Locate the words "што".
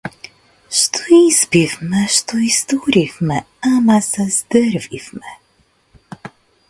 0.77-1.01, 2.15-2.33